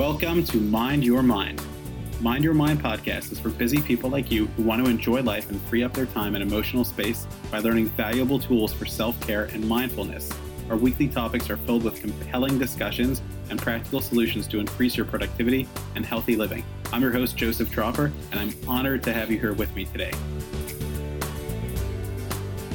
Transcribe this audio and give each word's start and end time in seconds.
Welcome 0.00 0.44
to 0.44 0.56
Mind 0.56 1.04
Your 1.04 1.22
Mind. 1.22 1.62
Mind 2.22 2.42
Your 2.42 2.54
Mind 2.54 2.82
podcast 2.82 3.32
is 3.32 3.38
for 3.38 3.50
busy 3.50 3.82
people 3.82 4.08
like 4.08 4.30
you 4.30 4.46
who 4.46 4.62
want 4.62 4.82
to 4.82 4.90
enjoy 4.90 5.20
life 5.20 5.50
and 5.50 5.60
free 5.60 5.82
up 5.82 5.92
their 5.92 6.06
time 6.06 6.34
and 6.34 6.42
emotional 6.42 6.86
space 6.86 7.26
by 7.50 7.58
learning 7.58 7.88
valuable 7.88 8.38
tools 8.38 8.72
for 8.72 8.86
self 8.86 9.20
care 9.20 9.44
and 9.52 9.62
mindfulness. 9.68 10.30
Our 10.70 10.78
weekly 10.78 11.06
topics 11.06 11.50
are 11.50 11.58
filled 11.58 11.84
with 11.84 12.00
compelling 12.00 12.58
discussions 12.58 13.20
and 13.50 13.60
practical 13.60 14.00
solutions 14.00 14.46
to 14.46 14.58
increase 14.58 14.96
your 14.96 15.04
productivity 15.04 15.68
and 15.94 16.06
healthy 16.06 16.34
living. 16.34 16.64
I'm 16.94 17.02
your 17.02 17.12
host, 17.12 17.36
Joseph 17.36 17.70
Tropper, 17.70 18.10
and 18.30 18.40
I'm 18.40 18.54
honored 18.66 19.02
to 19.02 19.12
have 19.12 19.30
you 19.30 19.38
here 19.38 19.52
with 19.52 19.76
me 19.76 19.84
today. 19.84 20.12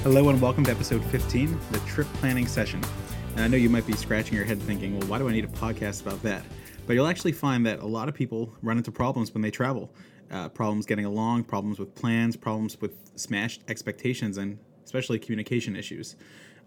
Hello, 0.04 0.30
and 0.30 0.40
welcome 0.40 0.64
to 0.66 0.72
episode 0.72 1.04
15, 1.06 1.60
the 1.72 1.80
trip 1.88 2.06
planning 2.20 2.46
session. 2.46 2.84
And 3.32 3.46
I 3.46 3.48
know 3.48 3.58
you 3.58 3.72
might 3.72 3.88
be 3.88 3.94
scratching 3.94 4.36
your 4.36 4.46
head 4.46 4.62
thinking, 4.62 5.00
well, 5.00 5.08
why 5.08 5.18
do 5.18 5.28
I 5.28 5.32
need 5.32 5.46
a 5.46 5.48
podcast 5.48 6.04
about 6.04 6.22
that? 6.22 6.44
But 6.88 6.94
you'll 6.94 7.08
actually 7.08 7.32
find 7.32 7.66
that 7.66 7.80
a 7.80 7.88
lot 7.88 8.10
of 8.10 8.16
people 8.16 8.54
run 8.62 8.78
into 8.78 8.92
problems 8.92 9.34
when 9.34 9.42
they 9.42 9.52
travel 9.52 9.92
uh, 10.32 10.50
problems 10.50 10.86
getting 10.86 11.06
along, 11.06 11.44
problems 11.44 11.80
with 11.80 11.96
plans, 11.96 12.36
problems 12.36 12.80
with 12.82 12.94
smashed 13.16 13.62
expectations, 13.68 14.38
and 14.38 14.58
especially 14.84 15.20
communication 15.20 15.76
issues. 15.76 16.16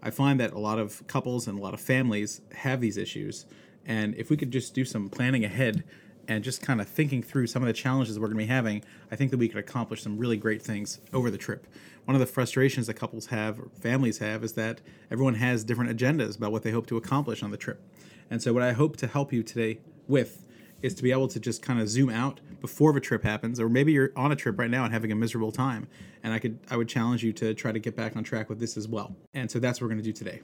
I 0.01 0.11
find 0.11 0.39
that 0.39 0.53
a 0.53 0.59
lot 0.59 0.79
of 0.79 1.05
couples 1.07 1.47
and 1.47 1.59
a 1.59 1.61
lot 1.61 1.73
of 1.73 1.81
families 1.81 2.41
have 2.53 2.79
these 2.79 2.97
issues. 2.97 3.45
And 3.85 4.15
if 4.15 4.29
we 4.29 4.37
could 4.37 4.51
just 4.51 4.73
do 4.73 4.85
some 4.85 5.09
planning 5.09 5.43
ahead 5.43 5.83
and 6.27 6.43
just 6.43 6.61
kind 6.61 6.79
of 6.79 6.87
thinking 6.87 7.23
through 7.23 7.47
some 7.47 7.63
of 7.63 7.67
the 7.67 7.73
challenges 7.73 8.19
we're 8.19 8.27
going 8.27 8.37
to 8.37 8.43
be 8.43 8.47
having, 8.47 8.83
I 9.11 9.15
think 9.15 9.31
that 9.31 9.37
we 9.37 9.49
could 9.49 9.57
accomplish 9.57 10.03
some 10.03 10.17
really 10.17 10.37
great 10.37 10.61
things 10.61 10.99
over 11.11 11.29
the 11.31 11.37
trip. 11.37 11.67
One 12.05 12.15
of 12.15 12.21
the 12.21 12.27
frustrations 12.27 12.87
that 12.87 12.93
couples 12.93 13.27
have 13.27 13.59
or 13.59 13.69
families 13.79 14.19
have 14.19 14.43
is 14.43 14.53
that 14.53 14.79
everyone 15.11 15.35
has 15.35 15.63
different 15.63 15.95
agendas 15.95 16.37
about 16.37 16.51
what 16.51 16.63
they 16.63 16.71
hope 16.71 16.87
to 16.87 16.97
accomplish 16.97 17.43
on 17.43 17.51
the 17.51 17.57
trip. 17.57 17.81
And 18.29 18.41
so, 18.41 18.53
what 18.53 18.63
I 18.63 18.73
hope 18.73 18.95
to 18.97 19.07
help 19.07 19.33
you 19.33 19.41
today 19.41 19.79
with 20.09 20.45
is 20.81 20.93
to 20.95 21.03
be 21.03 21.11
able 21.11 21.27
to 21.27 21.39
just 21.39 21.61
kind 21.61 21.79
of 21.79 21.89
zoom 21.89 22.09
out 22.09 22.39
before 22.61 22.93
the 22.93 22.99
trip 22.99 23.23
happens 23.23 23.59
or 23.59 23.69
maybe 23.69 23.91
you're 23.91 24.11
on 24.15 24.31
a 24.31 24.35
trip 24.35 24.57
right 24.57 24.69
now 24.69 24.83
and 24.83 24.93
having 24.93 25.11
a 25.11 25.15
miserable 25.15 25.51
time 25.51 25.87
and 26.23 26.33
i 26.33 26.39
could 26.39 26.59
i 26.69 26.77
would 26.77 26.89
challenge 26.89 27.23
you 27.23 27.31
to 27.33 27.53
try 27.53 27.71
to 27.71 27.79
get 27.79 27.95
back 27.95 28.15
on 28.15 28.23
track 28.23 28.49
with 28.49 28.59
this 28.59 28.77
as 28.77 28.87
well. 28.87 29.15
And 29.33 29.49
so 29.49 29.59
that's 29.59 29.79
what 29.79 29.85
we're 29.85 29.93
going 29.93 30.03
to 30.03 30.09
do 30.09 30.13
today. 30.13 30.41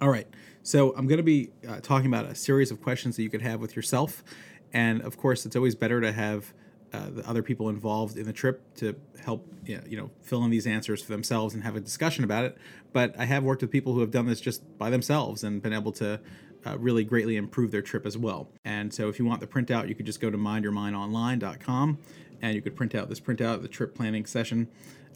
All 0.00 0.08
right 0.08 0.26
so 0.64 0.94
i'm 0.96 1.06
going 1.06 1.18
to 1.18 1.22
be 1.22 1.50
uh, 1.68 1.78
talking 1.80 2.06
about 2.06 2.24
a 2.24 2.34
series 2.34 2.70
of 2.72 2.82
questions 2.82 3.16
that 3.16 3.22
you 3.22 3.30
could 3.30 3.42
have 3.42 3.60
with 3.60 3.76
yourself 3.76 4.24
and 4.72 5.00
of 5.02 5.16
course 5.16 5.46
it's 5.46 5.54
always 5.54 5.74
better 5.76 6.00
to 6.00 6.10
have 6.10 6.52
uh, 6.92 7.10
the 7.10 7.28
other 7.28 7.42
people 7.42 7.68
involved 7.68 8.16
in 8.16 8.24
the 8.24 8.32
trip 8.32 8.62
to 8.76 8.94
help 9.22 9.46
you 9.66 9.76
know, 9.76 9.82
you 9.86 9.96
know 9.96 10.10
fill 10.22 10.42
in 10.44 10.50
these 10.50 10.66
answers 10.66 11.02
for 11.02 11.12
themselves 11.12 11.54
and 11.54 11.62
have 11.62 11.76
a 11.76 11.80
discussion 11.80 12.24
about 12.24 12.44
it 12.44 12.56
but 12.92 13.14
i 13.18 13.24
have 13.26 13.44
worked 13.44 13.62
with 13.62 13.70
people 13.70 13.92
who 13.92 14.00
have 14.00 14.10
done 14.10 14.26
this 14.26 14.40
just 14.40 14.62
by 14.78 14.90
themselves 14.90 15.44
and 15.44 15.62
been 15.62 15.72
able 15.72 15.92
to 15.92 16.18
uh, 16.66 16.76
really 16.78 17.04
greatly 17.04 17.36
improve 17.36 17.70
their 17.70 17.82
trip 17.82 18.06
as 18.06 18.16
well. 18.16 18.48
And 18.64 18.92
so 18.92 19.08
if 19.08 19.18
you 19.18 19.24
want 19.24 19.40
the 19.40 19.46
printout, 19.46 19.88
you 19.88 19.94
could 19.94 20.06
just 20.06 20.20
go 20.20 20.30
to 20.30 20.38
mindyourmindonline.com 20.38 21.98
and 22.42 22.54
you 22.54 22.62
could 22.62 22.76
print 22.76 22.94
out 22.94 23.08
this 23.08 23.20
printout, 23.20 23.62
the 23.62 23.68
trip 23.68 23.94
planning 23.94 24.26
session, 24.26 24.68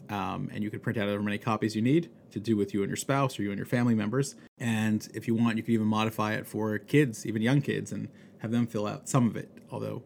um, 0.09 0.49
and 0.53 0.63
you 0.63 0.71
could 0.71 0.81
print 0.81 0.97
out 0.97 1.07
however 1.07 1.21
many 1.21 1.37
copies 1.37 1.75
you 1.75 1.81
need 1.81 2.09
to 2.31 2.39
do 2.39 2.55
with 2.55 2.73
you 2.73 2.81
and 2.81 2.89
your 2.89 2.97
spouse 2.97 3.37
or 3.37 3.43
you 3.43 3.49
and 3.49 3.57
your 3.57 3.65
family 3.65 3.95
members. 3.95 4.35
And 4.57 5.07
if 5.13 5.27
you 5.27 5.35
want, 5.35 5.57
you 5.57 5.63
could 5.63 5.73
even 5.73 5.87
modify 5.87 6.33
it 6.33 6.47
for 6.47 6.77
kids, 6.77 7.25
even 7.25 7.41
young 7.41 7.61
kids, 7.61 7.91
and 7.91 8.09
have 8.39 8.51
them 8.51 8.65
fill 8.65 8.87
out 8.87 9.07
some 9.07 9.27
of 9.27 9.35
it, 9.35 9.49
although 9.71 10.03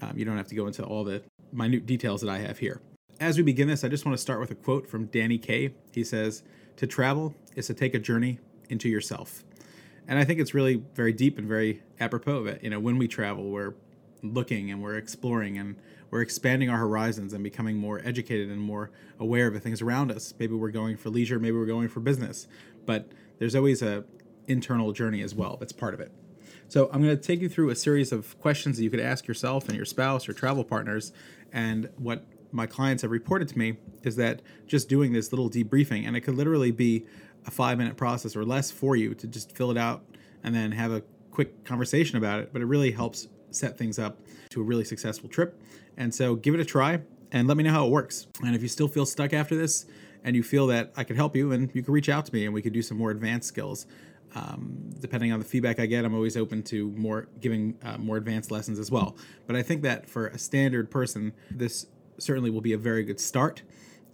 um, 0.00 0.16
you 0.16 0.24
don't 0.24 0.36
have 0.36 0.48
to 0.48 0.54
go 0.54 0.66
into 0.66 0.84
all 0.84 1.04
the 1.04 1.22
minute 1.52 1.86
details 1.86 2.20
that 2.22 2.30
I 2.30 2.38
have 2.38 2.58
here. 2.58 2.80
As 3.20 3.36
we 3.36 3.42
begin 3.42 3.68
this, 3.68 3.84
I 3.84 3.88
just 3.88 4.04
want 4.04 4.16
to 4.16 4.22
start 4.22 4.40
with 4.40 4.50
a 4.50 4.54
quote 4.54 4.88
from 4.88 5.06
Danny 5.06 5.38
Kaye. 5.38 5.74
He 5.92 6.02
says, 6.02 6.42
To 6.76 6.86
travel 6.86 7.34
is 7.54 7.66
to 7.66 7.74
take 7.74 7.94
a 7.94 7.98
journey 7.98 8.38
into 8.68 8.88
yourself 8.88 9.44
and 10.08 10.18
I 10.18 10.24
think 10.24 10.40
it's 10.40 10.54
really 10.54 10.82
very 10.94 11.12
deep 11.12 11.38
and 11.38 11.46
very 11.46 11.82
apropos 12.00 12.36
of 12.38 12.46
it. 12.46 12.62
You 12.62 12.70
know, 12.70 12.80
when 12.80 12.98
we 12.98 13.08
travel, 13.08 13.50
we're 13.50 13.74
looking 14.22 14.70
and 14.70 14.82
we're 14.82 14.96
exploring 14.96 15.58
and 15.58 15.76
we're 16.10 16.22
expanding 16.22 16.68
our 16.68 16.78
horizons 16.78 17.32
and 17.32 17.42
becoming 17.42 17.76
more 17.76 18.00
educated 18.04 18.50
and 18.50 18.60
more 18.60 18.90
aware 19.18 19.46
of 19.46 19.54
the 19.54 19.60
things 19.60 19.80
around 19.80 20.12
us. 20.12 20.34
Maybe 20.38 20.54
we're 20.54 20.70
going 20.70 20.96
for 20.96 21.10
leisure, 21.10 21.38
maybe 21.38 21.56
we're 21.56 21.66
going 21.66 21.88
for 21.88 22.00
business, 22.00 22.46
but 22.86 23.10
there's 23.38 23.54
always 23.54 23.82
a 23.82 24.04
internal 24.46 24.92
journey 24.92 25.22
as 25.22 25.34
well. 25.34 25.56
That's 25.58 25.72
part 25.72 25.94
of 25.94 26.00
it. 26.00 26.12
So 26.68 26.88
I'm 26.92 27.02
going 27.02 27.16
to 27.16 27.22
take 27.22 27.40
you 27.40 27.48
through 27.48 27.70
a 27.70 27.76
series 27.76 28.12
of 28.12 28.38
questions 28.40 28.76
that 28.76 28.84
you 28.84 28.90
could 28.90 29.00
ask 29.00 29.26
yourself 29.26 29.68
and 29.68 29.76
your 29.76 29.84
spouse 29.84 30.28
or 30.28 30.32
travel 30.32 30.64
partners. 30.64 31.12
And 31.52 31.90
what 31.96 32.24
my 32.50 32.66
clients 32.66 33.02
have 33.02 33.10
reported 33.10 33.48
to 33.48 33.58
me 33.58 33.76
is 34.02 34.16
that 34.16 34.42
just 34.66 34.88
doing 34.88 35.12
this 35.12 35.32
little 35.32 35.50
debriefing, 35.50 36.06
and 36.06 36.16
it 36.16 36.22
could 36.22 36.34
literally 36.34 36.70
be 36.70 37.06
a 37.46 37.50
five 37.50 37.78
minute 37.78 37.96
process 37.96 38.36
or 38.36 38.44
less 38.44 38.70
for 38.70 38.96
you 38.96 39.14
to 39.14 39.26
just 39.26 39.52
fill 39.52 39.70
it 39.70 39.78
out 39.78 40.04
and 40.44 40.54
then 40.54 40.72
have 40.72 40.92
a 40.92 41.02
quick 41.30 41.64
conversation 41.64 42.16
about 42.16 42.40
it. 42.40 42.52
But 42.52 42.62
it 42.62 42.66
really 42.66 42.90
helps 42.90 43.28
set 43.50 43.76
things 43.76 43.98
up 43.98 44.18
to 44.50 44.60
a 44.60 44.64
really 44.64 44.84
successful 44.84 45.28
trip. 45.28 45.60
And 45.96 46.14
so 46.14 46.34
give 46.34 46.54
it 46.54 46.60
a 46.60 46.64
try 46.64 47.00
and 47.32 47.48
let 47.48 47.56
me 47.56 47.64
know 47.64 47.72
how 47.72 47.86
it 47.86 47.90
works. 47.90 48.26
And 48.44 48.54
if 48.54 48.62
you 48.62 48.68
still 48.68 48.88
feel 48.88 49.06
stuck 49.06 49.32
after 49.32 49.54
this 49.56 49.86
and 50.24 50.36
you 50.36 50.42
feel 50.42 50.66
that 50.68 50.92
I 50.96 51.04
can 51.04 51.16
help 51.16 51.34
you, 51.34 51.52
and 51.52 51.70
you 51.74 51.82
can 51.82 51.92
reach 51.92 52.08
out 52.08 52.26
to 52.26 52.34
me 52.34 52.44
and 52.44 52.54
we 52.54 52.62
could 52.62 52.72
do 52.72 52.82
some 52.82 52.96
more 52.96 53.10
advanced 53.10 53.48
skills. 53.48 53.86
Um, 54.34 54.90
depending 55.00 55.30
on 55.30 55.40
the 55.40 55.44
feedback 55.44 55.78
I 55.78 55.84
get, 55.84 56.06
I'm 56.06 56.14
always 56.14 56.38
open 56.38 56.62
to 56.64 56.88
more 56.92 57.28
giving 57.40 57.76
uh, 57.82 57.98
more 57.98 58.16
advanced 58.16 58.50
lessons 58.50 58.78
as 58.78 58.90
well. 58.90 59.16
But 59.46 59.56
I 59.56 59.62
think 59.62 59.82
that 59.82 60.08
for 60.08 60.28
a 60.28 60.38
standard 60.38 60.90
person, 60.90 61.34
this 61.50 61.86
certainly 62.18 62.48
will 62.48 62.62
be 62.62 62.72
a 62.72 62.78
very 62.78 63.02
good 63.04 63.20
start. 63.20 63.62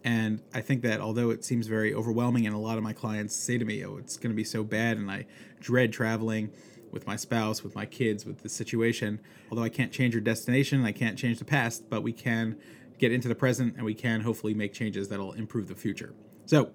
And 0.04 0.40
I 0.54 0.60
think 0.60 0.82
that 0.82 1.00
although 1.00 1.30
it 1.30 1.44
seems 1.44 1.66
very 1.66 1.92
overwhelming, 1.92 2.46
and 2.46 2.54
a 2.54 2.58
lot 2.58 2.78
of 2.78 2.84
my 2.84 2.92
clients 2.92 3.34
say 3.34 3.58
to 3.58 3.64
me, 3.64 3.84
oh, 3.84 3.96
it's 3.96 4.16
going 4.16 4.30
to 4.30 4.36
be 4.36 4.44
so 4.44 4.62
bad, 4.62 4.96
and 4.96 5.10
I 5.10 5.26
dread 5.60 5.92
traveling 5.92 6.50
with 6.90 7.06
my 7.06 7.16
spouse, 7.16 7.62
with 7.62 7.74
my 7.74 7.86
kids, 7.86 8.24
with 8.24 8.42
the 8.42 8.48
situation, 8.48 9.20
although 9.50 9.62
I 9.62 9.68
can't 9.68 9.92
change 9.92 10.14
your 10.14 10.20
destination, 10.20 10.84
I 10.84 10.92
can't 10.92 11.18
change 11.18 11.38
the 11.38 11.44
past, 11.44 11.90
but 11.90 12.02
we 12.02 12.12
can 12.12 12.56
get 12.98 13.12
into 13.12 13.28
the 13.28 13.34
present 13.34 13.76
and 13.76 13.84
we 13.84 13.94
can 13.94 14.22
hopefully 14.22 14.54
make 14.54 14.72
changes 14.72 15.08
that'll 15.08 15.32
improve 15.32 15.68
the 15.68 15.74
future. 15.74 16.14
So 16.46 16.70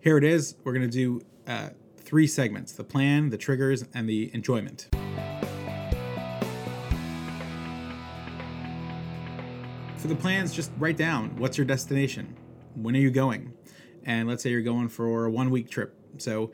here 0.00 0.16
it 0.16 0.24
is. 0.24 0.54
We're 0.64 0.72
going 0.72 0.88
to 0.88 0.96
do 0.96 1.20
uh, 1.46 1.70
three 1.96 2.26
segments 2.26 2.72
the 2.72 2.84
plan, 2.84 3.30
the 3.30 3.38
triggers, 3.38 3.84
and 3.94 4.08
the 4.08 4.30
enjoyment. 4.32 4.88
For 9.96 10.06
the 10.06 10.14
plans, 10.14 10.54
just 10.54 10.70
write 10.78 10.96
down 10.96 11.36
what's 11.36 11.58
your 11.58 11.66
destination? 11.66 12.36
When 12.82 12.96
are 12.96 13.00
you 13.00 13.10
going? 13.10 13.52
And 14.04 14.28
let's 14.28 14.42
say 14.42 14.50
you're 14.50 14.62
going 14.62 14.88
for 14.88 15.26
a 15.26 15.30
one 15.30 15.50
week 15.50 15.70
trip. 15.70 15.94
So 16.18 16.52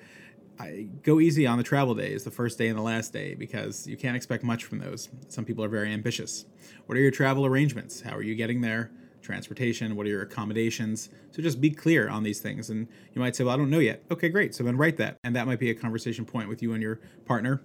I 0.59 0.89
go 1.03 1.21
easy 1.21 1.47
on 1.47 1.59
the 1.59 1.65
travel 1.65 1.95
days, 1.95 2.25
the 2.25 2.31
first 2.31 2.59
day 2.59 2.69
and 2.69 2.79
the 2.79 2.83
last 2.83 3.13
day, 3.13 3.35
because 3.35 3.87
you 3.87 3.97
can't 3.97 4.17
expect 4.17 4.45
much 4.45 4.65
from 4.65 4.79
those. 4.79 5.09
Some 5.29 5.45
people 5.45 5.65
are 5.65 5.69
very 5.69 5.93
ambitious. 5.93 6.47
What 6.87 6.97
are 6.97 7.01
your 7.01 7.11
travel 7.11 7.45
arrangements? 7.45 8.01
How 8.01 8.17
are 8.17 8.23
you 8.23 8.35
getting 8.35 8.61
there? 8.61 8.91
Transportation? 9.23 9.97
What 9.97 10.07
are 10.07 10.11
your 10.11 10.23
accommodations? 10.23 11.09
So 11.31 11.43
just 11.43 11.61
be 11.61 11.71
clear 11.71 12.09
on 12.09 12.23
these 12.23 12.41
things. 12.41 12.71
And 12.71 12.87
you 13.13 13.21
might 13.21 13.35
say, 13.35 13.45
Well, 13.45 13.55
I 13.55 13.57
don't 13.57 13.71
know 13.71 13.79
yet. 13.79 14.05
Okay, 14.11 14.29
great. 14.29 14.55
So 14.55 14.63
then 14.63 14.77
write 14.77 14.97
that. 14.99 15.17
And 15.25 15.35
that 15.35 15.47
might 15.47 15.59
be 15.59 15.71
a 15.71 15.75
conversation 15.75 16.25
point 16.25 16.49
with 16.49 16.63
you 16.63 16.73
and 16.73 16.83
your 16.83 17.01
partner 17.25 17.63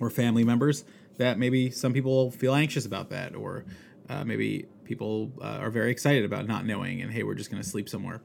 or 0.00 0.10
family 0.10 0.44
members 0.44 0.84
that 1.18 1.38
maybe 1.38 1.70
some 1.70 1.92
people 1.92 2.30
feel 2.30 2.54
anxious 2.54 2.86
about 2.86 3.10
that 3.10 3.34
or 3.34 3.64
uh, 4.08 4.24
maybe 4.24 4.66
people 4.84 5.30
uh, 5.42 5.58
are 5.60 5.70
very 5.70 5.90
excited 5.90 6.24
about 6.24 6.46
not 6.46 6.64
knowing 6.64 7.02
and 7.02 7.12
hey 7.12 7.22
we're 7.22 7.34
just 7.34 7.50
going 7.50 7.62
to 7.62 7.68
sleep 7.68 7.88
somewhere. 7.88 8.22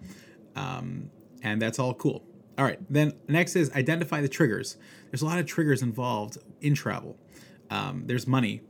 Um, 0.55 1.09
and 1.41 1.61
that's 1.61 1.77
all 1.77 1.94
cool. 1.94 2.23
All 2.57 2.66
right 2.66 2.79
then 2.89 3.13
next 3.27 3.55
is 3.55 3.71
identify 3.71 4.21
the 4.21 4.29
triggers. 4.29 4.77
There's 5.11 5.21
a 5.21 5.25
lot 5.25 5.39
of 5.39 5.45
triggers 5.45 5.81
involved 5.81 6.38
in 6.61 6.73
travel. 6.73 7.17
Um, 7.69 8.03
there's 8.05 8.27
money. 8.27 8.61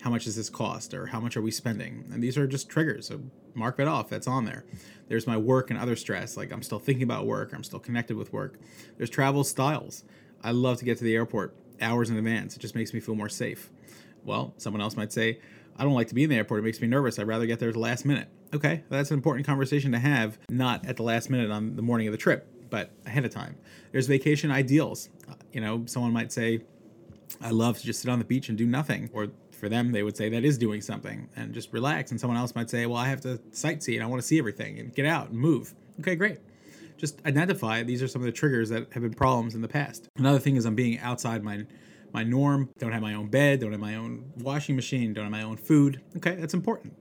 How 0.00 0.10
much 0.10 0.24
does 0.24 0.34
this 0.36 0.50
cost? 0.50 0.94
Or 0.94 1.06
how 1.06 1.20
much 1.20 1.36
are 1.36 1.42
we 1.42 1.50
spending? 1.50 2.08
And 2.12 2.22
these 2.22 2.36
are 2.38 2.46
just 2.46 2.68
triggers 2.68 3.08
so 3.08 3.20
mark 3.54 3.76
that 3.76 3.86
off 3.86 4.08
that's 4.08 4.26
on 4.26 4.46
there. 4.46 4.64
There's 5.08 5.26
my 5.26 5.36
work 5.36 5.70
and 5.70 5.78
other 5.78 5.96
stress 5.96 6.36
like 6.36 6.52
i'm 6.52 6.62
still 6.62 6.78
thinking 6.78 7.04
about 7.04 7.26
work 7.26 7.52
i'm 7.52 7.64
still 7.64 7.80
connected 7.80 8.16
with 8.16 8.32
work. 8.32 8.58
There's 8.96 9.10
travel 9.10 9.44
styles. 9.44 10.04
I 10.42 10.52
love 10.52 10.78
to 10.78 10.84
get 10.84 10.98
to 10.98 11.04
the 11.04 11.14
airport 11.14 11.54
hours 11.80 12.08
in 12.10 12.16
advance. 12.16 12.56
It 12.56 12.60
just 12.60 12.74
makes 12.74 12.94
me 12.94 13.00
feel 13.00 13.14
more 13.14 13.28
safe. 13.28 13.70
Well 14.24 14.54
someone 14.56 14.80
else 14.80 14.96
might 14.96 15.12
say 15.12 15.40
I 15.76 15.84
don't 15.84 15.94
like 15.94 16.08
to 16.08 16.14
be 16.14 16.24
in 16.24 16.30
the 16.30 16.36
airport. 16.36 16.60
It 16.60 16.64
makes 16.64 16.80
me 16.80 16.88
nervous. 16.88 17.18
I'd 17.18 17.26
rather 17.26 17.46
get 17.46 17.58
there 17.58 17.68
at 17.68 17.74
the 17.74 17.80
last 17.80 18.04
minute. 18.04 18.28
Okay, 18.54 18.84
that's 18.88 19.10
an 19.10 19.16
important 19.16 19.46
conversation 19.46 19.92
to 19.92 19.98
have, 19.98 20.38
not 20.48 20.86
at 20.86 20.96
the 20.96 21.02
last 21.02 21.30
minute 21.30 21.50
on 21.50 21.76
the 21.76 21.82
morning 21.82 22.06
of 22.08 22.12
the 22.12 22.18
trip, 22.18 22.46
but 22.70 22.90
ahead 23.06 23.24
of 23.24 23.30
time. 23.30 23.56
There's 23.92 24.06
vacation 24.06 24.50
ideals. 24.50 25.08
Uh, 25.28 25.34
you 25.52 25.60
know, 25.60 25.84
someone 25.86 26.12
might 26.12 26.32
say, 26.32 26.60
I 27.40 27.50
love 27.50 27.78
to 27.78 27.84
just 27.84 28.00
sit 28.02 28.10
on 28.10 28.18
the 28.18 28.24
beach 28.24 28.48
and 28.48 28.58
do 28.58 28.66
nothing. 28.66 29.08
Or 29.12 29.28
for 29.52 29.68
them, 29.68 29.92
they 29.92 30.02
would 30.02 30.16
say 30.16 30.28
that 30.28 30.44
is 30.44 30.58
doing 30.58 30.80
something 30.80 31.28
and 31.36 31.54
just 31.54 31.72
relax. 31.72 32.10
And 32.10 32.20
someone 32.20 32.36
else 32.36 32.54
might 32.54 32.68
say, 32.68 32.84
well, 32.86 32.98
I 32.98 33.08
have 33.08 33.20
to 33.22 33.38
sightsee 33.52 33.94
and 33.94 34.02
I 34.02 34.06
want 34.06 34.20
to 34.20 34.26
see 34.26 34.38
everything 34.38 34.78
and 34.78 34.94
get 34.94 35.06
out 35.06 35.30
and 35.30 35.38
move. 35.38 35.74
Okay, 36.00 36.14
great. 36.14 36.38
Just 36.98 37.24
identify 37.26 37.82
these 37.82 38.02
are 38.02 38.08
some 38.08 38.22
of 38.22 38.26
the 38.26 38.32
triggers 38.32 38.68
that 38.68 38.92
have 38.92 39.02
been 39.02 39.14
problems 39.14 39.54
in 39.54 39.62
the 39.62 39.68
past. 39.68 40.08
Another 40.16 40.38
thing 40.38 40.56
is 40.56 40.66
I'm 40.66 40.74
being 40.74 40.98
outside 41.00 41.42
my 41.42 41.64
my 42.12 42.22
norm, 42.22 42.70
don't 42.78 42.92
have 42.92 43.02
my 43.02 43.14
own 43.14 43.28
bed, 43.28 43.60
don't 43.60 43.72
have 43.72 43.80
my 43.80 43.96
own 43.96 44.32
washing 44.38 44.76
machine, 44.76 45.12
don't 45.12 45.24
have 45.24 45.32
my 45.32 45.42
own 45.42 45.56
food. 45.56 46.00
Okay, 46.16 46.34
that's 46.34 46.54
important. 46.54 46.94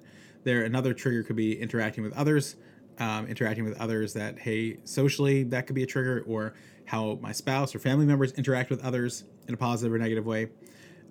There, 0.44 0.64
another 0.64 0.94
trigger 0.94 1.24
could 1.24 1.36
be 1.36 1.60
interacting 1.60 2.04
with 2.04 2.14
others, 2.14 2.56
um, 3.00 3.28
interacting 3.28 3.64
with 3.64 3.80
others 3.80 4.14
that, 4.14 4.40
hey, 4.40 4.78
socially, 4.84 5.44
that 5.44 5.68
could 5.68 5.76
be 5.76 5.84
a 5.84 5.88
trigger, 5.88 6.24
or 6.28 6.54
how 6.86 7.20
my 7.22 7.32
spouse 7.32 7.76
or 7.76 7.80
family 7.80 8.06
members 8.06 8.32
interact 8.34 8.70
with 8.70 8.84
others 8.84 9.24
in 9.48 9.54
a 9.54 9.58
positive 9.58 9.94
or 9.94 9.98
negative 9.98 10.26
way. 10.26 10.50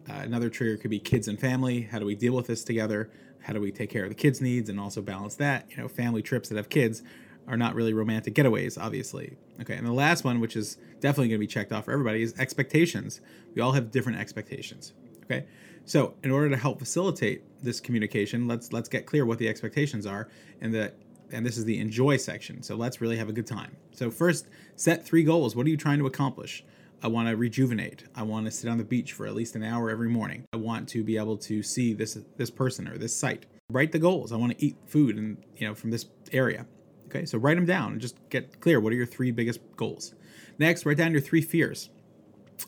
Uh, 0.08 0.14
another 0.14 0.48
trigger 0.48 0.76
could 0.76 0.90
be 0.90 0.98
kids 0.98 1.28
and 1.28 1.38
family. 1.38 1.82
How 1.82 1.98
do 1.98 2.06
we 2.06 2.14
deal 2.14 2.34
with 2.34 2.46
this 2.46 2.64
together? 2.64 3.10
How 3.42 3.52
do 3.52 3.60
we 3.60 3.70
take 3.70 3.90
care 3.90 4.04
of 4.04 4.10
the 4.10 4.14
kids' 4.14 4.40
needs 4.40 4.68
and 4.68 4.80
also 4.80 5.00
balance 5.00 5.36
that? 5.36 5.66
You 5.70 5.76
know, 5.78 5.88
family 5.88 6.22
trips 6.22 6.48
that 6.48 6.56
have 6.56 6.68
kids 6.68 7.02
are 7.50 7.56
not 7.56 7.74
really 7.74 7.92
romantic 7.92 8.34
getaways, 8.34 8.80
obviously. 8.80 9.36
Okay, 9.60 9.74
and 9.74 9.86
the 9.86 9.92
last 9.92 10.24
one, 10.24 10.40
which 10.40 10.56
is 10.56 10.78
definitely 11.00 11.28
going 11.28 11.40
to 11.40 11.46
be 11.46 11.48
checked 11.48 11.72
off 11.72 11.84
for 11.86 11.92
everybody, 11.92 12.22
is 12.22 12.32
expectations. 12.38 13.20
We 13.54 13.60
all 13.60 13.72
have 13.72 13.90
different 13.90 14.18
expectations. 14.18 14.94
Okay, 15.24 15.46
so 15.84 16.14
in 16.22 16.30
order 16.30 16.48
to 16.48 16.56
help 16.56 16.78
facilitate 16.78 17.42
this 17.62 17.80
communication, 17.80 18.46
let's 18.46 18.72
let's 18.72 18.88
get 18.88 19.04
clear 19.04 19.26
what 19.26 19.38
the 19.38 19.48
expectations 19.48 20.06
are, 20.06 20.28
and 20.60 20.72
the 20.72 20.92
and 21.32 21.44
this 21.44 21.58
is 21.58 21.64
the 21.64 21.78
enjoy 21.78 22.16
section. 22.16 22.62
So 22.62 22.76
let's 22.76 23.00
really 23.00 23.16
have 23.16 23.28
a 23.28 23.32
good 23.32 23.46
time. 23.46 23.76
So 23.92 24.10
first, 24.10 24.48
set 24.76 25.04
three 25.04 25.24
goals. 25.24 25.54
What 25.56 25.66
are 25.66 25.70
you 25.70 25.76
trying 25.76 25.98
to 25.98 26.06
accomplish? 26.06 26.64
I 27.02 27.08
want 27.08 27.28
to 27.28 27.36
rejuvenate. 27.36 28.04
I 28.14 28.22
want 28.22 28.46
to 28.46 28.52
sit 28.52 28.70
on 28.70 28.78
the 28.78 28.84
beach 28.84 29.12
for 29.12 29.26
at 29.26 29.34
least 29.34 29.56
an 29.56 29.62
hour 29.62 29.90
every 29.90 30.08
morning. 30.08 30.44
I 30.52 30.58
want 30.58 30.88
to 30.90 31.02
be 31.02 31.16
able 31.16 31.36
to 31.38 31.62
see 31.64 31.94
this 31.94 32.16
this 32.36 32.50
person 32.50 32.86
or 32.86 32.96
this 32.96 33.14
site. 33.14 33.46
Write 33.70 33.90
the 33.90 33.98
goals. 33.98 34.30
I 34.32 34.36
want 34.36 34.56
to 34.56 34.64
eat 34.64 34.76
food 34.86 35.16
and 35.16 35.36
you 35.56 35.66
know 35.66 35.74
from 35.74 35.90
this 35.90 36.06
area. 36.32 36.66
Okay, 37.10 37.26
so 37.26 37.38
write 37.38 37.56
them 37.56 37.66
down 37.66 37.92
and 37.92 38.00
just 38.00 38.16
get 38.30 38.60
clear. 38.60 38.78
What 38.78 38.92
are 38.92 38.96
your 38.96 39.06
three 39.06 39.32
biggest 39.32 39.58
goals? 39.76 40.14
Next, 40.60 40.86
write 40.86 40.96
down 40.96 41.10
your 41.10 41.20
three 41.20 41.42
fears. 41.42 41.90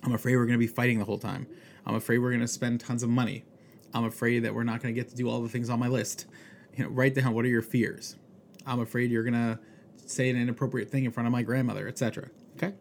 I'm 0.03 0.13
afraid 0.13 0.35
we're 0.35 0.47
going 0.47 0.59
to 0.59 0.67
be 0.67 0.67
fighting 0.67 0.99
the 0.99 1.05
whole 1.05 1.19
time. 1.19 1.47
I'm 1.87 1.95
afraid 1.95 2.19
we're 2.19 2.31
going 2.31 2.41
to 2.41 2.49
spend 2.49 2.81
tons 2.81 3.05
of 3.05 3.09
money. 3.09 3.45
I'm 3.95 4.05
afraid 4.05 4.41
that 4.41 4.53
we're 4.55 4.65
not 4.65 4.83
going 4.83 4.93
to 4.93 5.01
get 5.01 5.11
to 5.11 5.17
do 5.17 5.29
all 5.29 5.41
the 5.41 5.49
things 5.49 5.71
on 5.71 5.79
my 5.79 5.87
list. 5.87 6.27
You 6.75 6.85
know, 6.85 6.91
write 6.91 7.15
down 7.15 7.35
what 7.35 7.45
are 7.45 7.49
your 7.49 7.63
fears. 7.63 8.17
I'm 8.67 8.81
afraid 8.81 9.11
you're 9.11 9.23
going 9.23 9.35
to 9.35 9.61
say 10.07 10.29
an 10.29 10.37
inappropriate 10.37 10.91
thing 10.91 11.05
in 11.05 11.13
front 11.13 11.29
of 11.29 11.33
my 11.33 11.43
grandmother, 11.43 11.87
etc. 11.87 12.31
Okay? 12.57 12.75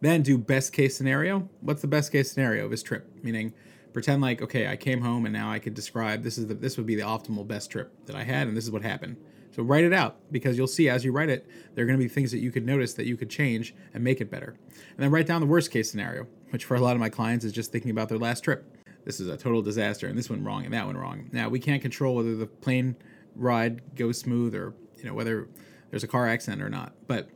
Then 0.00 0.22
do 0.22 0.36
best 0.36 0.72
case 0.72 0.96
scenario. 0.96 1.48
What's 1.60 1.82
the 1.82 1.88
best 1.88 2.10
case 2.10 2.32
scenario 2.32 2.64
of 2.64 2.70
this 2.70 2.82
trip? 2.82 3.08
Meaning 3.22 3.52
pretend 3.96 4.20
like 4.20 4.42
okay, 4.42 4.66
I 4.66 4.76
came 4.76 5.00
home 5.00 5.24
and 5.24 5.32
now 5.32 5.50
I 5.50 5.58
could 5.58 5.72
describe 5.72 6.22
this 6.22 6.36
is 6.36 6.46
the 6.48 6.52
this 6.52 6.76
would 6.76 6.84
be 6.84 6.96
the 6.96 7.02
optimal 7.02 7.48
best 7.48 7.70
trip 7.70 7.90
that 8.04 8.14
I 8.14 8.24
had 8.24 8.46
and 8.46 8.54
this 8.54 8.64
is 8.64 8.70
what 8.70 8.82
happened. 8.82 9.16
So 9.52 9.62
write 9.62 9.84
it 9.84 9.94
out 9.94 10.18
because 10.30 10.58
you'll 10.58 10.66
see 10.66 10.90
as 10.90 11.02
you 11.02 11.12
write 11.12 11.30
it, 11.30 11.46
there 11.74 11.82
are 11.82 11.86
going 11.86 11.98
to 11.98 12.04
be 12.04 12.06
things 12.06 12.30
that 12.32 12.40
you 12.40 12.52
could 12.52 12.66
notice 12.66 12.92
that 12.92 13.06
you 13.06 13.16
could 13.16 13.30
change 13.30 13.74
and 13.94 14.04
make 14.04 14.20
it 14.20 14.30
better. 14.30 14.54
And 14.68 14.98
then 14.98 15.10
write 15.10 15.26
down 15.26 15.40
the 15.40 15.46
worst 15.46 15.70
case 15.70 15.90
scenario, 15.90 16.26
which 16.50 16.66
for 16.66 16.74
a 16.74 16.80
lot 16.80 16.94
of 16.94 17.00
my 17.00 17.08
clients 17.08 17.42
is 17.42 17.52
just 17.52 17.72
thinking 17.72 17.90
about 17.90 18.10
their 18.10 18.18
last 18.18 18.44
trip. 18.44 18.70
This 19.06 19.18
is 19.18 19.28
a 19.28 19.36
total 19.38 19.62
disaster 19.62 20.06
and 20.06 20.18
this 20.18 20.28
went 20.28 20.44
wrong 20.44 20.66
and 20.66 20.74
that 20.74 20.84
went 20.84 20.98
wrong. 20.98 21.30
Now, 21.32 21.48
we 21.48 21.58
can't 21.58 21.80
control 21.80 22.16
whether 22.16 22.36
the 22.36 22.46
plane 22.46 22.96
ride 23.34 23.94
goes 23.94 24.18
smooth 24.18 24.54
or, 24.54 24.74
you 24.98 25.04
know, 25.04 25.14
whether 25.14 25.48
there's 25.88 26.04
a 26.04 26.08
car 26.08 26.28
accident 26.28 26.60
or 26.60 26.68
not, 26.68 26.92
but 27.06 27.30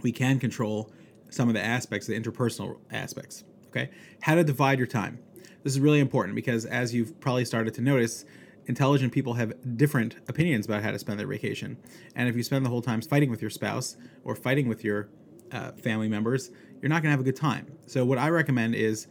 we 0.00 0.12
can 0.12 0.38
control 0.38 0.92
some 1.28 1.48
of 1.48 1.54
the 1.54 1.64
aspects, 1.64 2.06
the 2.06 2.14
interpersonal 2.16 2.78
aspects. 2.92 3.42
Okay? 3.66 3.90
How 4.20 4.36
to 4.36 4.44
divide 4.44 4.78
your 4.78 4.86
time. 4.86 5.18
This 5.62 5.72
is 5.72 5.80
really 5.80 6.00
important 6.00 6.34
because 6.34 6.64
as 6.66 6.94
you've 6.94 7.18
probably 7.20 7.44
started 7.44 7.74
to 7.74 7.80
notice, 7.80 8.24
intelligent 8.66 9.12
people 9.12 9.34
have 9.34 9.52
different 9.76 10.16
opinions 10.28 10.66
about 10.66 10.82
how 10.82 10.90
to 10.90 10.98
spend 10.98 11.18
their 11.18 11.26
vacation. 11.26 11.76
And 12.14 12.28
if 12.28 12.36
you 12.36 12.42
spend 12.42 12.64
the 12.64 12.70
whole 12.70 12.82
time 12.82 13.00
fighting 13.00 13.30
with 13.30 13.40
your 13.40 13.50
spouse 13.50 13.96
or 14.24 14.34
fighting 14.34 14.68
with 14.68 14.84
your 14.84 15.08
uh, 15.50 15.72
family 15.72 16.08
members, 16.08 16.50
you're 16.80 16.88
not 16.88 17.02
going 17.02 17.04
to 17.04 17.10
have 17.10 17.20
a 17.20 17.24
good 17.24 17.36
time. 17.36 17.66
So, 17.86 18.04
what 18.04 18.18
I 18.18 18.30
recommend 18.30 18.74
is 18.74 19.06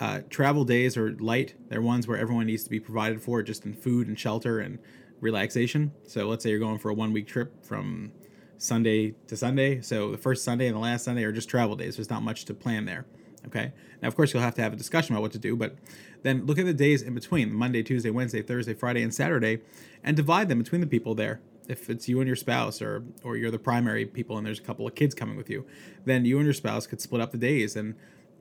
uh, 0.00 0.20
travel 0.30 0.64
days 0.64 0.96
are 0.96 1.12
light. 1.18 1.54
They're 1.68 1.82
ones 1.82 2.08
where 2.08 2.18
everyone 2.18 2.46
needs 2.46 2.64
to 2.64 2.70
be 2.70 2.80
provided 2.80 3.20
for 3.20 3.42
just 3.42 3.64
in 3.64 3.74
food 3.74 4.08
and 4.08 4.18
shelter 4.18 4.58
and 4.58 4.78
relaxation. 5.20 5.92
So, 6.04 6.28
let's 6.28 6.42
say 6.42 6.50
you're 6.50 6.58
going 6.58 6.78
for 6.78 6.90
a 6.90 6.94
one 6.94 7.12
week 7.12 7.26
trip 7.26 7.64
from 7.64 8.12
Sunday 8.58 9.14
to 9.28 9.36
Sunday. 9.36 9.80
So, 9.80 10.10
the 10.10 10.18
first 10.18 10.44
Sunday 10.44 10.66
and 10.66 10.74
the 10.74 10.80
last 10.80 11.04
Sunday 11.04 11.24
are 11.24 11.32
just 11.32 11.48
travel 11.48 11.76
days. 11.76 11.96
There's 11.96 12.10
not 12.10 12.22
much 12.22 12.44
to 12.46 12.54
plan 12.54 12.84
there. 12.86 13.06
Okay. 13.46 13.72
Now, 14.00 14.08
of 14.08 14.16
course, 14.16 14.32
you'll 14.32 14.42
have 14.42 14.54
to 14.54 14.62
have 14.62 14.72
a 14.72 14.76
discussion 14.76 15.14
about 15.14 15.22
what 15.22 15.32
to 15.32 15.38
do, 15.38 15.56
but 15.56 15.76
then 16.22 16.46
look 16.46 16.58
at 16.58 16.66
the 16.66 16.74
days 16.74 17.02
in 17.02 17.14
between 17.14 17.52
Monday, 17.52 17.82
Tuesday, 17.82 18.10
Wednesday, 18.10 18.42
Thursday, 18.42 18.74
Friday, 18.74 19.02
and 19.02 19.12
Saturday 19.12 19.60
and 20.02 20.16
divide 20.16 20.48
them 20.48 20.58
between 20.58 20.80
the 20.80 20.86
people 20.86 21.14
there. 21.14 21.40
If 21.68 21.88
it's 21.88 22.08
you 22.08 22.20
and 22.20 22.26
your 22.26 22.36
spouse, 22.36 22.82
or, 22.82 23.04
or 23.22 23.36
you're 23.36 23.50
the 23.50 23.58
primary 23.58 24.04
people 24.04 24.36
and 24.36 24.46
there's 24.46 24.58
a 24.58 24.62
couple 24.62 24.86
of 24.86 24.94
kids 24.94 25.14
coming 25.14 25.36
with 25.36 25.48
you, 25.48 25.64
then 26.04 26.24
you 26.24 26.38
and 26.38 26.44
your 26.44 26.54
spouse 26.54 26.86
could 26.86 27.00
split 27.00 27.20
up 27.20 27.30
the 27.30 27.38
days. 27.38 27.76
And, 27.76 27.94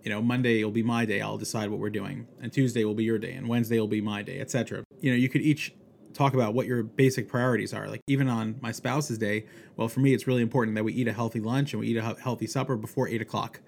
you 0.03 0.09
know, 0.09 0.21
Monday 0.21 0.63
will 0.63 0.71
be 0.71 0.81
my 0.81 1.05
day. 1.05 1.21
I'll 1.21 1.37
decide 1.37 1.69
what 1.69 1.79
we're 1.79 1.91
doing. 1.91 2.27
And 2.41 2.51
Tuesday 2.51 2.83
will 2.83 2.95
be 2.95 3.03
your 3.03 3.19
day. 3.19 3.33
And 3.33 3.47
Wednesday 3.47 3.79
will 3.79 3.87
be 3.87 4.01
my 4.01 4.23
day, 4.23 4.39
etc. 4.39 4.83
You 5.01 5.11
know, 5.11 5.17
you 5.17 5.29
could 5.29 5.41
each 5.41 5.73
talk 6.13 6.33
about 6.33 6.53
what 6.53 6.65
your 6.65 6.83
basic 6.83 7.27
priorities 7.27 7.73
are. 7.73 7.87
Like 7.87 8.01
even 8.07 8.27
on 8.27 8.57
my 8.59 8.71
spouse's 8.71 9.17
day, 9.17 9.45
well, 9.75 9.87
for 9.87 9.99
me, 9.99 10.13
it's 10.13 10.27
really 10.27 10.41
important 10.41 10.75
that 10.75 10.83
we 10.83 10.93
eat 10.93 11.07
a 11.07 11.13
healthy 11.13 11.39
lunch 11.39 11.73
and 11.73 11.79
we 11.79 11.87
eat 11.87 11.97
a 11.97 12.15
healthy 12.21 12.47
supper 12.47 12.75
before 12.75 13.07
eight 13.07 13.21
o'clock. 13.21 13.61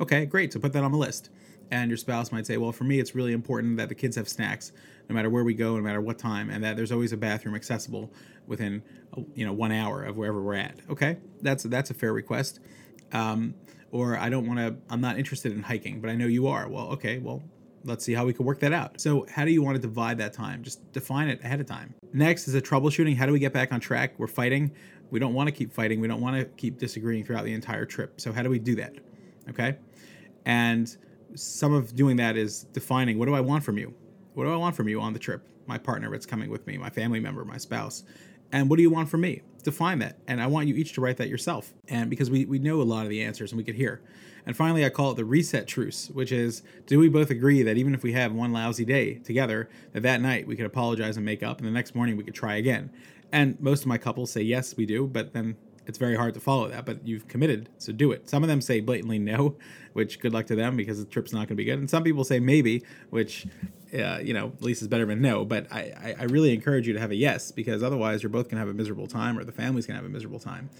Okay, 0.00 0.26
great. 0.26 0.52
So 0.52 0.60
put 0.60 0.72
that 0.72 0.84
on 0.84 0.92
the 0.92 0.98
list. 0.98 1.30
And 1.70 1.90
your 1.90 1.96
spouse 1.96 2.30
might 2.30 2.46
say, 2.46 2.56
well, 2.56 2.72
for 2.72 2.84
me, 2.84 3.00
it's 3.00 3.14
really 3.14 3.32
important 3.32 3.76
that 3.78 3.88
the 3.88 3.94
kids 3.94 4.16
have 4.16 4.28
snacks 4.28 4.72
no 5.08 5.14
matter 5.14 5.30
where 5.30 5.44
we 5.44 5.54
go, 5.54 5.76
no 5.76 5.82
matter 5.82 6.00
what 6.00 6.18
time, 6.18 6.50
and 6.50 6.62
that 6.62 6.76
there's 6.76 6.92
always 6.92 7.12
a 7.12 7.16
bathroom 7.16 7.54
accessible 7.54 8.12
within, 8.46 8.82
you 9.34 9.46
know, 9.46 9.52
one 9.52 9.72
hour 9.72 10.04
of 10.04 10.16
wherever 10.16 10.42
we're 10.42 10.54
at. 10.54 10.76
Okay, 10.90 11.16
that's 11.42 11.64
that's 11.64 11.90
a 11.90 11.94
fair 11.94 12.12
request. 12.12 12.60
Um, 13.12 13.54
or 13.92 14.18
I 14.18 14.28
don't 14.28 14.46
want 14.46 14.58
to. 14.58 14.76
I'm 14.92 15.00
not 15.00 15.18
interested 15.18 15.52
in 15.52 15.62
hiking, 15.62 16.00
but 16.00 16.10
I 16.10 16.16
know 16.16 16.26
you 16.26 16.46
are. 16.48 16.68
Well, 16.68 16.88
okay, 16.88 17.18
well, 17.18 17.42
let's 17.84 18.04
see 18.04 18.12
how 18.12 18.24
we 18.26 18.32
can 18.32 18.44
work 18.44 18.60
that 18.60 18.72
out. 18.72 19.00
So, 19.00 19.26
how 19.30 19.44
do 19.44 19.52
you 19.52 19.62
want 19.62 19.76
to 19.76 19.80
divide 19.80 20.18
that 20.18 20.32
time? 20.32 20.62
Just 20.62 20.90
define 20.92 21.28
it 21.28 21.42
ahead 21.44 21.60
of 21.60 21.66
time. 21.66 21.94
Next 22.12 22.48
is 22.48 22.54
a 22.54 22.62
troubleshooting. 22.62 23.16
How 23.16 23.26
do 23.26 23.32
we 23.32 23.38
get 23.38 23.52
back 23.52 23.72
on 23.72 23.80
track? 23.80 24.14
We're 24.18 24.26
fighting. 24.26 24.72
We 25.10 25.20
don't 25.20 25.34
want 25.34 25.48
to 25.48 25.52
keep 25.52 25.72
fighting. 25.72 26.00
We 26.00 26.08
don't 26.08 26.20
want 26.20 26.36
to 26.36 26.44
keep 26.44 26.78
disagreeing 26.78 27.24
throughout 27.24 27.44
the 27.44 27.52
entire 27.52 27.84
trip. 27.84 28.20
So, 28.20 28.32
how 28.32 28.42
do 28.42 28.50
we 28.50 28.58
do 28.58 28.74
that? 28.76 28.94
Okay. 29.50 29.76
And 30.46 30.94
some 31.34 31.72
of 31.72 31.94
doing 31.94 32.16
that 32.16 32.36
is 32.36 32.64
defining 32.64 33.18
what 33.18 33.26
do 33.26 33.34
I 33.34 33.40
want 33.40 33.64
from 33.64 33.78
you? 33.78 33.94
What 34.34 34.44
do 34.44 34.52
I 34.52 34.56
want 34.56 34.76
from 34.76 34.88
you 34.88 35.00
on 35.00 35.12
the 35.12 35.18
trip? 35.18 35.46
My 35.66 35.78
partner 35.78 36.10
that's 36.10 36.26
coming 36.26 36.50
with 36.50 36.66
me, 36.66 36.76
my 36.76 36.90
family 36.90 37.20
member, 37.20 37.44
my 37.44 37.56
spouse. 37.56 38.04
And 38.52 38.68
what 38.68 38.76
do 38.76 38.82
you 38.82 38.90
want 38.90 39.08
from 39.08 39.22
me? 39.22 39.42
Define 39.62 39.98
that. 40.00 40.18
And 40.28 40.40
I 40.40 40.46
want 40.46 40.68
you 40.68 40.74
each 40.74 40.92
to 40.94 41.00
write 41.00 41.16
that 41.16 41.28
yourself. 41.28 41.72
And 41.88 42.10
because 42.10 42.30
we, 42.30 42.44
we 42.44 42.58
know 42.58 42.80
a 42.80 42.84
lot 42.84 43.04
of 43.04 43.08
the 43.08 43.22
answers 43.22 43.52
and 43.52 43.56
we 43.56 43.64
could 43.64 43.74
hear. 43.74 44.02
And 44.46 44.56
finally, 44.56 44.84
I 44.84 44.90
call 44.90 45.12
it 45.12 45.16
the 45.16 45.24
reset 45.24 45.66
truce, 45.66 46.10
which 46.10 46.30
is 46.30 46.62
do 46.86 46.98
we 46.98 47.08
both 47.08 47.30
agree 47.30 47.62
that 47.62 47.78
even 47.78 47.94
if 47.94 48.02
we 48.02 48.12
have 48.12 48.32
one 48.32 48.52
lousy 48.52 48.84
day 48.84 49.14
together, 49.14 49.70
that 49.92 50.02
that 50.02 50.20
night 50.20 50.46
we 50.46 50.54
could 50.54 50.66
apologize 50.66 51.16
and 51.16 51.24
make 51.24 51.42
up, 51.42 51.58
and 51.58 51.66
the 51.66 51.72
next 51.72 51.94
morning 51.94 52.16
we 52.16 52.24
could 52.24 52.34
try 52.34 52.56
again? 52.56 52.90
And 53.32 53.58
most 53.60 53.80
of 53.80 53.86
my 53.86 53.98
couples 53.98 54.30
say, 54.30 54.42
yes, 54.42 54.76
we 54.76 54.84
do, 54.84 55.06
but 55.06 55.32
then 55.32 55.56
it's 55.86 55.98
very 55.98 56.16
hard 56.16 56.34
to 56.34 56.40
follow 56.40 56.68
that, 56.68 56.86
but 56.86 57.06
you've 57.06 57.28
committed, 57.28 57.68
so 57.78 57.92
do 57.92 58.12
it. 58.12 58.28
Some 58.28 58.42
of 58.42 58.48
them 58.48 58.60
say 58.60 58.80
blatantly 58.80 59.18
no, 59.18 59.56
which 59.92 60.20
good 60.20 60.32
luck 60.32 60.46
to 60.46 60.56
them 60.56 60.76
because 60.76 60.98
the 60.98 61.04
trip's 61.04 61.32
not 61.32 61.40
going 61.40 61.48
to 61.48 61.54
be 61.56 61.64
good. 61.64 61.78
And 61.78 61.90
some 61.90 62.02
people 62.02 62.24
say 62.24 62.40
maybe, 62.40 62.82
which, 63.10 63.46
uh, 63.92 64.18
you 64.22 64.32
know, 64.32 64.52
at 64.56 64.62
least 64.62 64.82
is 64.82 64.88
better 64.88 65.04
than 65.04 65.20
no. 65.20 65.44
But 65.44 65.70
I, 65.70 66.14
I 66.18 66.24
really 66.24 66.54
encourage 66.54 66.86
you 66.86 66.94
to 66.94 67.00
have 67.00 67.10
a 67.10 67.14
yes 67.14 67.52
because 67.52 67.82
otherwise 67.82 68.22
you're 68.22 68.30
both 68.30 68.46
going 68.46 68.56
to 68.56 68.60
have 68.60 68.68
a 68.68 68.74
miserable 68.74 69.06
time 69.06 69.38
or 69.38 69.44
the 69.44 69.52
family's 69.52 69.86
going 69.86 69.96
to 69.96 70.02
have 70.02 70.10
a 70.10 70.12
miserable 70.12 70.40
time. 70.40 70.70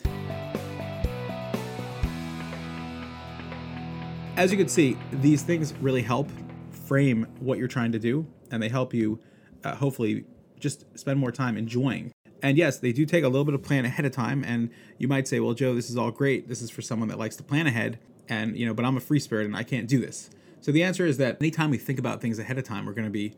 As 4.36 4.50
you 4.50 4.58
can 4.58 4.68
see, 4.68 4.96
these 5.12 5.42
things 5.42 5.74
really 5.74 6.02
help 6.02 6.28
frame 6.70 7.26
what 7.40 7.58
you're 7.58 7.68
trying 7.68 7.92
to 7.92 7.98
do 7.98 8.26
and 8.50 8.62
they 8.62 8.68
help 8.68 8.92
you 8.92 9.20
uh, 9.62 9.74
hopefully 9.74 10.24
just 10.58 10.86
spend 10.98 11.18
more 11.18 11.30
time 11.30 11.56
enjoying 11.56 12.12
and 12.44 12.58
yes, 12.58 12.76
they 12.76 12.92
do 12.92 13.06
take 13.06 13.24
a 13.24 13.28
little 13.28 13.46
bit 13.46 13.54
of 13.54 13.62
plan 13.62 13.86
ahead 13.86 14.04
of 14.04 14.12
time. 14.12 14.44
And 14.44 14.68
you 14.98 15.08
might 15.08 15.26
say, 15.26 15.40
well, 15.40 15.54
Joe, 15.54 15.74
this 15.74 15.88
is 15.88 15.96
all 15.96 16.10
great. 16.10 16.46
This 16.46 16.60
is 16.60 16.68
for 16.68 16.82
someone 16.82 17.08
that 17.08 17.18
likes 17.18 17.36
to 17.36 17.42
plan 17.42 17.66
ahead. 17.66 17.98
And, 18.28 18.54
you 18.54 18.66
know, 18.66 18.74
but 18.74 18.84
I'm 18.84 18.98
a 18.98 19.00
free 19.00 19.18
spirit 19.18 19.46
and 19.46 19.56
I 19.56 19.62
can't 19.62 19.88
do 19.88 19.98
this. 19.98 20.28
So 20.60 20.70
the 20.70 20.82
answer 20.82 21.06
is 21.06 21.16
that 21.16 21.38
anytime 21.40 21.70
we 21.70 21.78
think 21.78 21.98
about 21.98 22.20
things 22.20 22.38
ahead 22.38 22.58
of 22.58 22.64
time, 22.64 22.84
we're 22.84 22.92
going 22.92 23.06
to 23.06 23.10
be, 23.10 23.32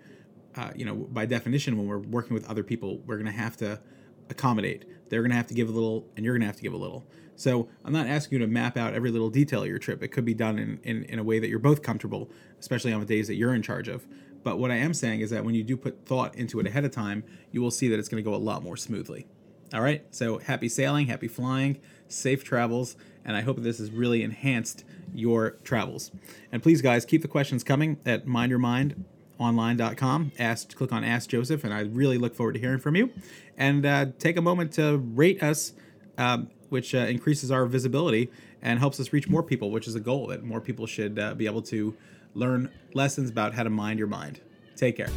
uh, 0.56 0.70
you 0.74 0.84
know, 0.84 0.94
by 0.96 1.24
definition, 1.24 1.78
when 1.78 1.86
we're 1.86 2.00
working 2.00 2.34
with 2.34 2.50
other 2.50 2.64
people, 2.64 2.98
we're 3.06 3.14
going 3.14 3.26
to 3.26 3.32
have 3.32 3.56
to 3.58 3.80
accommodate. 4.28 4.86
They're 5.08 5.22
going 5.22 5.30
to 5.30 5.36
have 5.36 5.46
to 5.46 5.54
give 5.54 5.68
a 5.68 5.72
little 5.72 6.08
and 6.16 6.24
you're 6.24 6.34
going 6.34 6.40
to 6.40 6.48
have 6.48 6.56
to 6.56 6.62
give 6.62 6.72
a 6.72 6.76
little. 6.76 7.06
So 7.36 7.68
I'm 7.84 7.92
not 7.92 8.08
asking 8.08 8.40
you 8.40 8.44
to 8.44 8.50
map 8.50 8.76
out 8.76 8.92
every 8.92 9.12
little 9.12 9.30
detail 9.30 9.62
of 9.62 9.68
your 9.68 9.78
trip. 9.78 10.02
It 10.02 10.08
could 10.08 10.24
be 10.24 10.34
done 10.34 10.58
in, 10.58 10.80
in, 10.82 11.04
in 11.04 11.20
a 11.20 11.22
way 11.22 11.38
that 11.38 11.46
you're 11.46 11.60
both 11.60 11.80
comfortable, 11.80 12.28
especially 12.58 12.92
on 12.92 12.98
the 12.98 13.06
days 13.06 13.28
that 13.28 13.36
you're 13.36 13.54
in 13.54 13.62
charge 13.62 13.86
of. 13.86 14.04
But 14.46 14.58
what 14.60 14.70
I 14.70 14.76
am 14.76 14.94
saying 14.94 15.20
is 15.22 15.30
that 15.30 15.44
when 15.44 15.56
you 15.56 15.64
do 15.64 15.76
put 15.76 16.06
thought 16.06 16.36
into 16.36 16.60
it 16.60 16.68
ahead 16.68 16.84
of 16.84 16.92
time, 16.92 17.24
you 17.50 17.60
will 17.60 17.72
see 17.72 17.88
that 17.88 17.98
it's 17.98 18.08
going 18.08 18.22
to 18.22 18.30
go 18.30 18.32
a 18.32 18.38
lot 18.38 18.62
more 18.62 18.76
smoothly. 18.76 19.26
All 19.74 19.80
right, 19.80 20.04
so 20.14 20.38
happy 20.38 20.68
sailing, 20.68 21.08
happy 21.08 21.26
flying, 21.26 21.80
safe 22.06 22.44
travels, 22.44 22.96
and 23.24 23.36
I 23.36 23.40
hope 23.40 23.60
this 23.60 23.78
has 23.78 23.90
really 23.90 24.22
enhanced 24.22 24.84
your 25.12 25.56
travels. 25.64 26.12
And 26.52 26.62
please, 26.62 26.80
guys, 26.80 27.04
keep 27.04 27.22
the 27.22 27.28
questions 27.28 27.64
coming 27.64 27.98
at 28.06 28.26
mindyourmindonline.com. 28.26 30.32
Ask, 30.38 30.76
click 30.76 30.92
on 30.92 31.02
Ask 31.02 31.28
Joseph, 31.28 31.64
and 31.64 31.74
I 31.74 31.80
really 31.80 32.16
look 32.16 32.36
forward 32.36 32.52
to 32.52 32.60
hearing 32.60 32.78
from 32.78 32.94
you. 32.94 33.10
And 33.56 33.84
uh, 33.84 34.06
take 34.20 34.36
a 34.36 34.42
moment 34.42 34.70
to 34.74 34.98
rate 34.98 35.42
us, 35.42 35.72
um, 36.18 36.50
which 36.68 36.94
uh, 36.94 36.98
increases 36.98 37.50
our 37.50 37.66
visibility 37.66 38.30
and 38.62 38.78
helps 38.78 39.00
us 39.00 39.12
reach 39.12 39.28
more 39.28 39.42
people, 39.42 39.72
which 39.72 39.88
is 39.88 39.96
a 39.96 40.00
goal 40.00 40.28
that 40.28 40.44
more 40.44 40.60
people 40.60 40.86
should 40.86 41.18
uh, 41.18 41.34
be 41.34 41.46
able 41.46 41.62
to 41.62 41.96
learn 42.36 42.70
lessons 42.94 43.30
about 43.30 43.54
how 43.54 43.62
to 43.62 43.70
mind 43.70 43.98
your 43.98 44.08
mind. 44.08 44.40
Take 44.76 44.96
care. 44.96 45.08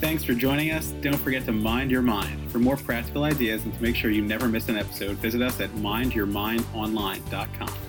Thanks 0.00 0.22
for 0.22 0.32
joining 0.32 0.70
us. 0.70 0.92
Don't 1.00 1.16
forget 1.16 1.44
to 1.46 1.52
mind 1.52 1.90
your 1.90 2.02
mind. 2.02 2.52
For 2.52 2.58
more 2.58 2.76
practical 2.76 3.24
ideas 3.24 3.64
and 3.64 3.74
to 3.74 3.82
make 3.82 3.96
sure 3.96 4.10
you 4.10 4.22
never 4.22 4.46
miss 4.46 4.68
an 4.68 4.78
episode, 4.78 5.16
visit 5.16 5.42
us 5.42 5.60
at 5.60 5.70
mindyourmindonline.com. 5.70 7.87